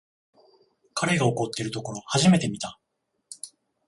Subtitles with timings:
[0.95, 2.79] 彼が怒ってるところ初めて見た